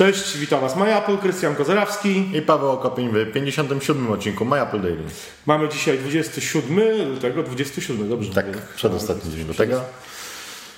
Cześć, 0.00 0.38
witam 0.38 0.60
Was 0.60 0.76
MyApple, 0.76 1.18
Krystian 1.18 1.54
Kozerawski. 1.54 2.36
I 2.36 2.42
Paweł 2.42 2.70
Okopień 2.70 3.08
w 3.08 3.32
57 3.32 4.12
odcinku 4.12 4.44
MyApple 4.44 4.80
Daily. 4.80 5.02
Mamy 5.46 5.68
dzisiaj 5.68 5.98
27 5.98 7.08
lutego, 7.08 7.42
27, 7.42 8.08
dobrze? 8.08 8.32
Tak, 8.32 8.46
przedostatni 8.76 9.32
dzień 9.32 9.48
lutego. 9.48 9.80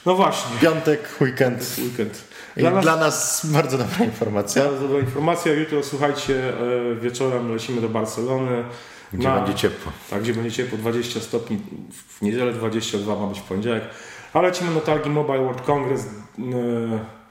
No 0.06 0.14
właśnie. 0.14 0.59
Piątek, 0.61 1.16
weekend. 1.20 1.77
Weekend. 1.79 2.24
Dla, 2.56 2.70
nas, 2.70 2.84
dla 2.84 2.96
nas 2.96 3.46
bardzo 3.46 3.79
dobra 3.79 4.05
informacja. 4.05 4.64
Bardzo 4.64 4.80
dobra 4.80 5.00
informacja. 5.00 5.52
Jutro, 5.52 5.82
słuchajcie, 5.82 6.52
e, 6.93 6.95
wieczorem 6.95 7.52
lecimy 7.52 7.80
do 7.80 7.89
Barcelony. 7.89 8.64
Gdzie 9.12 9.29
na, 9.29 9.41
będzie 9.41 9.54
ciepło. 9.54 9.93
Tak, 10.10 10.23
gdzie 10.23 10.34
będzie 10.34 10.52
ciepło, 10.52 10.79
20 10.79 11.20
stopni, 11.20 11.59
w 12.09 12.23
niedzielę 12.23 12.52
22 12.52 13.16
ma 13.16 13.27
być 13.27 13.41
w 13.41 13.43
poniedziałek. 13.43 13.82
A 14.32 14.41
lecimy 14.41 14.74
na 14.74 14.80
targi 14.80 15.10
Mobile 15.10 15.38
World 15.38 15.62
Congress, 15.62 16.07
e, 16.38 17.21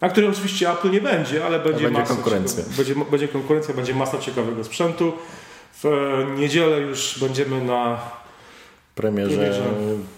na 0.00 0.08
którym 0.08 0.30
oczywiście 0.30 0.70
Apple 0.70 0.90
nie 0.90 1.00
będzie, 1.00 1.46
ale 1.46 1.58
będzie, 1.58 1.90
będzie 1.90 2.02
konkurencja. 2.02 2.64
Będzie, 2.76 2.94
będzie 3.10 3.28
konkurencja, 3.28 3.74
będzie 3.74 3.94
masa 3.94 4.18
ciekawego 4.18 4.64
sprzętu. 4.64 5.12
W 5.82 6.24
niedzielę 6.36 6.80
już 6.80 7.18
będziemy 7.20 7.64
na 7.64 8.00
premierze, 8.94 9.36
premierze. 9.36 9.62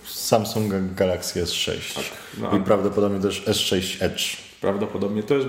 Samsung 0.04 0.72
Galaxy 0.94 1.42
S6 1.44 1.94
tak, 1.94 2.04
no. 2.38 2.58
i 2.58 2.60
prawdopodobnie 2.60 3.20
też 3.20 3.44
S6 3.46 4.04
Edge. 4.04 4.36
Prawdopodobnie 4.60 5.22
też, 5.22 5.44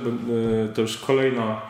to 0.75 0.81
już 0.81 0.97
kolejna 0.97 1.61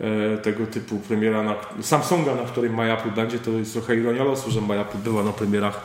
e, 0.00 0.38
tego 0.38 0.66
typu 0.66 0.96
premiera 0.96 1.42
na 1.42 1.54
Samsunga, 1.82 2.34
na 2.34 2.42
której 2.42 2.70
MyApple 2.70 3.10
będzie, 3.10 3.38
to 3.38 3.50
jest 3.50 3.72
trochę 3.72 3.96
ironia 3.96 4.24
losu, 4.24 4.50
że 4.50 4.60
MyApple 4.60 4.98
była 4.98 5.22
na 5.22 5.32
premierach 5.32 5.80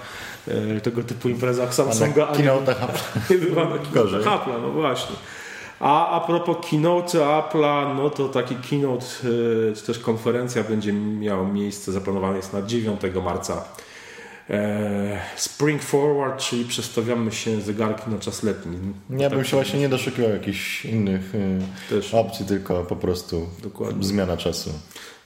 e, 0.47 0.81
tego 0.81 1.03
typu 1.03 1.29
imprezach 1.29 1.73
Samsunga, 1.73 2.27
a, 2.27 2.31
na 2.37 2.53
a 2.53 3.33
nie 3.33 3.37
bywa 3.39 3.63
na 3.63 3.75
keynote'ach 3.75 4.61
no 4.61 4.69
właśnie. 4.69 5.15
A 5.83 6.09
a 6.09 6.19
propos 6.19 6.57
keynote 6.69 7.17
Apple'a, 7.17 7.95
no 7.97 8.09
to 8.09 8.29
taki 8.29 8.55
keynote, 8.55 9.05
e, 9.71 9.75
czy 9.75 9.83
też 9.85 9.99
konferencja 9.99 10.63
będzie 10.63 10.93
miała 10.93 11.47
miejsce, 11.47 11.91
zaplanowana 11.91 12.37
jest 12.37 12.53
na 12.53 12.61
9 12.61 13.01
marca. 13.23 13.63
E, 14.49 15.21
spring 15.35 15.81
Forward, 15.81 16.41
czyli 16.41 16.65
przestawiamy 16.65 17.31
się 17.31 17.61
zegarki 17.61 18.09
na 18.09 18.19
czas 18.19 18.43
letni. 18.43 18.77
Ja 19.09 19.29
bym 19.29 19.39
tak 19.39 19.47
się 19.47 19.57
właśnie 19.57 19.79
nie 19.79 19.89
doszukiwał 19.89 20.31
jakichś 20.31 20.85
innych 20.85 21.33
e, 21.35 21.89
Też. 21.89 22.13
opcji, 22.13 22.45
tylko 22.45 22.83
po 22.83 22.95
prostu 22.95 23.47
Dokładnie. 23.63 24.03
zmiana 24.03 24.37
czasu. 24.37 24.69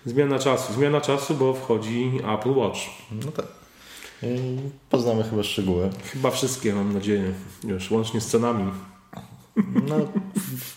Zmiana 0.05 0.39
czasu, 0.39 0.73
zmiana 0.73 1.01
czasu, 1.01 1.35
bo 1.35 1.53
wchodzi 1.53 2.11
Apple 2.33 2.53
Watch. 2.55 2.79
No 3.25 3.31
tak. 3.31 3.45
I 4.23 4.57
poznamy 4.89 5.23
chyba 5.23 5.43
szczegóły. 5.43 5.89
Chyba 6.11 6.31
wszystkie, 6.31 6.73
mam 6.73 6.93
nadzieję, 6.93 7.33
już 7.63 7.91
łącznie 7.91 8.21
z 8.21 8.27
cenami. 8.27 8.71
No, 9.87 9.95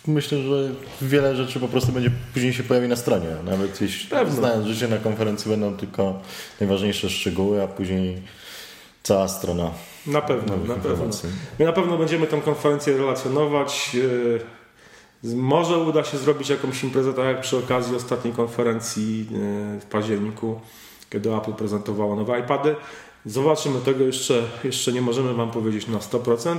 myślę, 0.07 0.37
że 0.37 0.69
wiele 1.01 1.35
rzeczy 1.35 1.59
po 1.59 1.67
prostu 1.67 1.91
będzie 1.91 2.11
później 2.33 2.53
się 2.53 2.63
pojawi 2.63 2.87
na 2.87 2.95
stronie. 2.95 3.29
Nawet 3.45 3.81
jeśli 3.81 4.09
Pewno. 4.09 4.35
znając 4.35 4.67
życie 4.67 4.87
na 4.87 4.97
konferencji 4.97 5.51
będą 5.51 5.77
tylko 5.77 6.19
najważniejsze 6.59 7.09
szczegóły, 7.09 7.63
a 7.63 7.67
później 7.67 8.21
cała 9.03 9.27
strona. 9.27 9.71
Na 10.07 10.21
pewno, 10.21 10.57
na 10.57 10.75
pewno. 10.75 11.05
My 11.59 11.65
na 11.65 11.73
pewno 11.73 11.97
będziemy 11.97 12.27
tę 12.27 12.41
konferencję 12.41 12.97
relacjonować. 12.97 13.97
E, 15.23 15.35
może 15.35 15.77
uda 15.77 16.03
się 16.03 16.17
zrobić 16.17 16.49
jakąś 16.49 16.83
imprezę, 16.83 17.13
tak 17.13 17.25
jak 17.25 17.41
przy 17.41 17.57
okazji 17.57 17.95
ostatniej 17.95 18.33
konferencji 18.33 19.27
e, 19.29 19.79
w 19.79 19.85
październiku, 19.85 20.59
kiedy 21.09 21.35
Apple 21.35 21.53
prezentowało 21.53 22.15
nowe 22.15 22.39
iPady. 22.39 22.75
Zobaczymy 23.25 23.81
tego 23.81 24.03
jeszcze, 24.03 24.43
jeszcze 24.63 24.91
nie 24.91 25.01
możemy 25.01 25.33
Wam 25.33 25.51
powiedzieć 25.51 25.87
na 25.87 25.97
100%. 25.97 26.57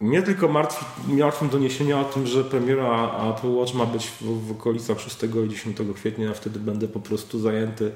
Mnie 0.00 0.22
tylko 0.22 0.48
martwi, 0.48 0.84
martwią 1.08 1.48
doniesienia 1.48 2.00
o 2.00 2.04
tym, 2.04 2.26
że 2.26 2.44
premiera 2.44 3.10
Apple 3.30 3.48
Watch 3.48 3.74
ma 3.74 3.86
być 3.86 4.06
w, 4.06 4.22
w 4.22 4.50
okolicach 4.50 5.00
6 5.00 5.16
i 5.46 5.48
10 5.48 5.76
kwietnia, 5.94 6.30
a 6.30 6.34
wtedy 6.34 6.58
będę 6.58 6.88
po 6.88 7.00
prostu 7.00 7.38
zajęty 7.38 7.92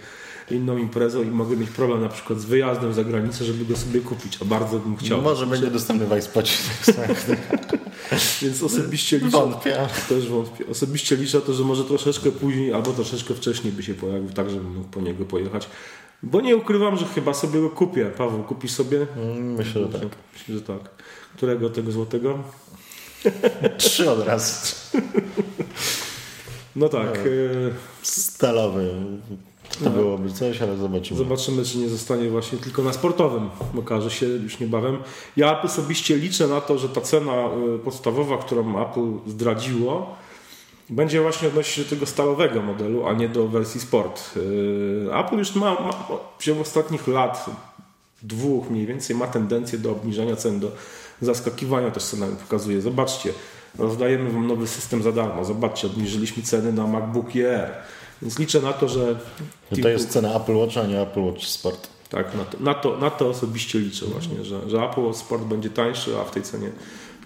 inną 0.50 0.78
imprezą 0.78 1.22
i 1.22 1.26
mogę 1.26 1.56
mieć 1.56 1.70
problem 1.70 2.00
na 2.00 2.08
przykład 2.08 2.38
z 2.38 2.44
wyjazdem 2.44 2.92
za 2.92 3.04
granicę, 3.04 3.44
żeby 3.44 3.64
go 3.64 3.76
sobie 3.76 4.00
kupić, 4.00 4.38
a 4.42 4.44
bardzo 4.44 4.78
bym 4.78 4.96
chciał. 4.96 5.22
Może 5.22 5.46
będzie 5.46 5.70
dostępny 5.70 6.06
w 6.06 6.18
iSpocie. 6.18 6.56
Więc 8.42 8.62
osobiście 8.62 9.18
liczę, 9.18 9.30
wątpię. 9.30 9.88
też 10.08 10.28
wątpię. 10.28 10.66
Osobiście 10.66 11.16
liczę 11.16 11.40
to, 11.40 11.54
że 11.54 11.64
może 11.64 11.84
troszeczkę 11.84 12.30
później 12.30 12.72
albo 12.72 12.92
troszeczkę 12.92 13.34
wcześniej 13.34 13.72
by 13.72 13.82
się 13.82 13.94
pojawił, 13.94 14.30
tak 14.30 14.50
żebym 14.50 14.74
mógł 14.74 14.88
po 14.88 15.00
niego 15.00 15.24
pojechać. 15.24 15.68
Bo 16.22 16.40
nie 16.40 16.56
ukrywam, 16.56 16.96
że 16.96 17.06
chyba 17.06 17.34
sobie 17.34 17.60
go 17.60 17.70
kupię. 17.70 18.06
Paweł, 18.06 18.42
kupisz 18.42 18.72
sobie? 18.72 19.06
Mm, 19.16 19.54
myślę, 19.54 19.82
że 19.82 19.88
tak. 19.88 20.08
Myślę, 20.32 20.54
że 20.54 20.62
tak. 20.62 20.90
Którego 21.36 21.70
tego 21.70 21.92
złotego? 21.92 22.38
Trzy 23.78 24.10
od 24.10 24.26
razu. 24.26 24.76
No 26.76 26.88
tak. 26.88 27.18
No, 27.24 27.70
stalowy. 28.02 28.90
To 29.78 29.84
no. 29.84 29.90
byłoby 29.90 30.32
coś, 30.32 30.62
ale 30.62 30.76
zobaczymy. 30.76 31.18
Zobaczymy, 31.18 31.64
czy 31.64 31.78
nie 31.78 31.88
zostanie 31.88 32.30
właśnie 32.30 32.58
tylko 32.58 32.82
na 32.82 32.92
sportowym. 32.92 33.50
Okaże 33.78 34.10
się 34.10 34.26
już 34.26 34.60
niebawem. 34.60 34.98
Ja 35.36 35.62
osobiście 35.62 36.16
liczę 36.16 36.46
na 36.46 36.60
to, 36.60 36.78
że 36.78 36.88
ta 36.88 37.00
cena 37.00 37.32
e, 37.32 37.78
podstawowa, 37.78 38.38
którą 38.38 38.82
Apple 38.82 39.30
zdradziło, 39.30 40.16
będzie 40.90 41.22
właśnie 41.22 41.48
odnosić 41.48 41.74
się 41.74 41.82
do 41.82 41.90
tego 41.90 42.06
stalowego 42.06 42.62
modelu, 42.62 43.06
a 43.06 43.12
nie 43.12 43.28
do 43.28 43.48
wersji 43.48 43.80
Sport. 43.80 44.34
E, 45.10 45.18
Apple 45.18 45.38
już 45.38 45.54
ma, 45.54 45.74
ma 45.74 45.92
w 46.38 46.42
ciągu 46.42 46.62
ostatnich 46.62 47.08
lat, 47.08 47.46
dwóch 48.22 48.70
mniej 48.70 48.86
więcej, 48.86 49.16
ma 49.16 49.26
tendencję 49.26 49.78
do 49.78 49.90
obniżania 49.90 50.36
cen, 50.36 50.60
do 50.60 50.72
zaskakiwania 51.22 51.90
też 51.90 52.02
cenami 52.02 52.36
pokazuje. 52.36 52.80
Zobaczcie, 52.80 53.32
rozdajemy 53.78 54.30
Wam 54.30 54.46
nowy 54.46 54.66
system 54.66 55.02
za 55.02 55.12
darmo. 55.12 55.44
Zobaczcie, 55.44 55.86
obniżyliśmy 55.86 56.42
ceny 56.42 56.72
na 56.72 56.86
MacBook 56.86 57.36
Air. 57.36 57.70
Więc 58.22 58.38
liczę 58.38 58.60
na 58.60 58.72
to, 58.72 58.88
że... 58.88 59.18
To 59.82 59.88
jest 59.88 60.10
cena 60.10 60.34
Apple 60.34 60.56
Watch, 60.56 60.76
a 60.76 60.86
nie 60.86 61.02
Apple 61.02 61.20
Watch 61.20 61.44
Sport. 61.44 61.88
Tak, 62.08 62.34
na 62.34 62.44
to, 62.44 62.58
na 62.60 62.74
to, 62.74 62.96
na 62.96 63.10
to 63.10 63.28
osobiście 63.28 63.78
liczę 63.78 64.06
właśnie, 64.06 64.44
że, 64.44 64.70
że 64.70 64.82
Apple 64.82 65.00
Watch 65.00 65.18
Sport 65.18 65.42
będzie 65.42 65.70
tańszy, 65.70 66.18
a 66.18 66.24
w 66.24 66.30
tej 66.30 66.42
cenie 66.42 66.70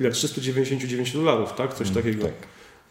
ile? 0.01 0.11
399 0.11 1.13
dolarów, 1.13 1.53
tak? 1.53 1.75
Coś 1.75 1.91
mm, 1.91 2.03
takiego. 2.03 2.25
Tak. 2.25 2.35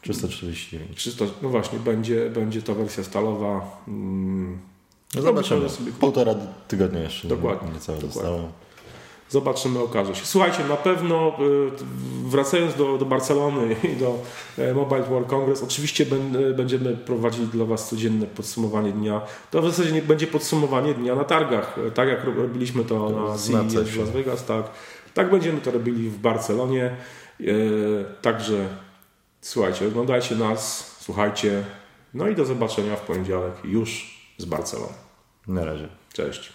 349. 0.04 0.98
300, 0.98 1.26
no 1.42 1.50
właśnie, 1.50 1.80
będzie, 1.80 2.30
będzie 2.30 2.62
ta 2.62 2.74
wersja 2.74 3.04
stalowa. 3.04 3.82
Mm, 3.88 4.60
no 5.16 5.22
zobaczymy. 5.22 5.70
Sobie 5.70 5.92
Półtora 5.92 6.36
tygodnia 6.68 7.00
jeszcze. 7.00 7.28
Dokładnie. 7.28 7.72
Niecałe 7.74 8.02
zostało. 8.02 8.50
Zobaczymy, 9.30 9.80
okaże 9.80 10.16
się. 10.16 10.26
Słuchajcie, 10.26 10.64
na 10.70 10.76
pewno 10.76 11.28
y, 11.28 12.30
wracając 12.30 12.76
do, 12.76 12.98
do 12.98 13.06
Barcelony 13.06 13.76
i 13.94 13.96
do 13.96 14.20
e, 14.58 14.74
Mobile 14.74 15.04
World 15.04 15.28
Congress, 15.28 15.64
oczywiście 15.64 16.06
będziemy 16.56 16.98
prowadzili 16.98 17.48
dla 17.48 17.66
Was 17.66 17.90
codzienne 17.90 18.26
podsumowanie 18.26 18.92
dnia. 18.92 19.22
To 19.52 19.62
w 19.62 19.66
zasadzie 19.66 19.92
nie 19.92 20.02
będzie 20.02 20.28
podsumowanie 20.28 20.94
dnia 20.94 21.16
na 21.16 21.24
targach, 21.24 21.78
e, 21.88 21.92
tak 21.92 22.10
jak 22.10 22.24
robiliśmy 22.24 22.84
to 22.86 23.10
na 23.10 23.38
CES 23.68 23.90
w 23.90 24.00
Las 24.00 24.10
Vegas, 24.10 24.46
tak. 24.46 24.70
Tak 25.14 25.32
będziemy 25.32 25.62
to 25.62 25.72
robili 25.72 26.10
w 26.10 26.18
Barcelonie. 26.18 26.96
E, 27.42 27.46
także 28.22 28.68
słuchajcie, 29.48 29.88
oglądajcie 29.88 30.36
nas, 30.36 30.96
słuchajcie. 31.00 31.64
No 32.14 32.28
i 32.28 32.36
do 32.36 32.46
zobaczenia 32.46 32.96
w 32.96 33.02
poniedziałek 33.02 33.54
już 33.64 34.18
z 34.38 34.46
Barcelony. 34.46 34.94
Na 35.48 35.66
razie. 35.66 35.88
Cześć. 36.14 36.54